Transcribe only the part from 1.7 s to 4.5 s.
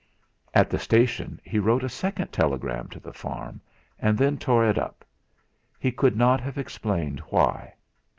a second telegram to the farm, and then